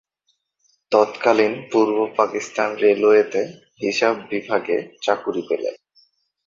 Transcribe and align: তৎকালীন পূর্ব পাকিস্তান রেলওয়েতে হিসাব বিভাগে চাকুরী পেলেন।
তৎকালীন 0.91 1.53
পূর্ব 1.71 1.97
পাকিস্তান 2.17 2.69
রেলওয়েতে 2.75 3.41
হিসাব 3.81 4.15
বিভাগে 4.31 4.77
চাকুরী 5.01 5.41
পেলেন। 5.49 5.75